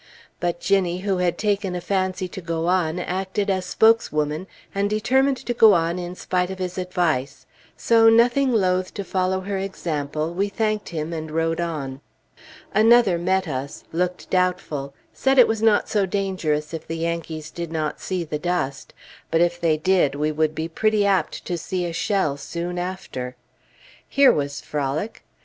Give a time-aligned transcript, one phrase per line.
[0.39, 5.37] But Ginnie, who had taken a fancy to go on, acted as spokeswoman, and determined
[5.45, 7.45] to go on in spite of his advice,
[7.77, 12.01] so, nothing loath to follow her example, we thanked him, and rode on.
[12.73, 17.71] Another met us; looked doubtful, said it was not so dangerous if the Yankees did
[17.71, 18.95] not see the dust;
[19.29, 23.35] but if they did, we would be pretty apt to see a shell soon after.
[24.09, 25.23] Here was frolic!